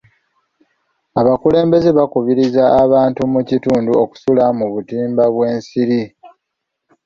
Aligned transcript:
Abakulembeze 1.19 1.89
bakubiriza 1.99 2.63
abantu 2.83 3.21
mu 3.33 3.41
kitundu 3.49 3.91
okusula 4.03 4.45
mu 4.57 4.65
butimba 4.73 5.23
bw'ensiri. 5.33 6.01